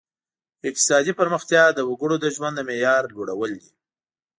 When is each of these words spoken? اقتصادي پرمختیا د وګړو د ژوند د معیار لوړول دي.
اقتصادي 0.67 1.11
پرمختیا 1.19 1.63
د 1.73 1.79
وګړو 1.89 2.15
د 2.21 2.25
ژوند 2.35 2.53
د 2.57 2.59
معیار 2.67 3.01
لوړول 3.13 3.51
دي. 3.61 3.69